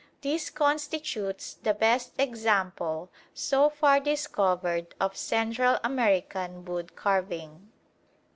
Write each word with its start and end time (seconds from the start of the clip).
This 0.23 0.49
constitutes 0.49 1.53
the 1.61 1.75
best 1.75 2.13
example 2.17 3.11
so 3.35 3.69
far 3.69 3.99
discovered 3.99 4.95
of 4.99 5.15
Central 5.15 5.77
American 5.83 6.65
wood 6.65 6.95
carving. 6.95 7.69